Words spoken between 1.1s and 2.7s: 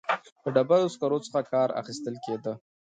څخه کار اخیستل کېده.